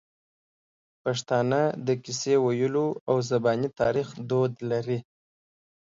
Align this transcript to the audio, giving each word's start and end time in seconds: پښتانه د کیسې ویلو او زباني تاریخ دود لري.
پښتانه 1.03 1.59
د 1.87 1.87
کیسې 2.03 2.35
ویلو 2.45 2.87
او 3.09 3.15
زباني 3.29 3.69
تاریخ 3.79 4.07
دود 4.29 4.53
لري. 4.71 4.99